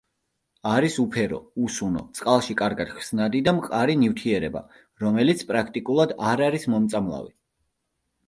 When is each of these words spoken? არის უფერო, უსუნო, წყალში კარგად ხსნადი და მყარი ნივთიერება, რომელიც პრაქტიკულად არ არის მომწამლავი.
არის 0.67 0.95
უფერო, 1.01 1.37
უსუნო, 1.65 1.99
წყალში 2.19 2.55
კარგად 2.61 2.93
ხსნადი 2.95 3.41
და 3.47 3.53
მყარი 3.57 3.97
ნივთიერება, 4.05 4.63
რომელიც 5.05 5.43
პრაქტიკულად 5.51 6.15
არ 6.31 6.45
არის 6.47 6.65
მომწამლავი. 6.75 7.31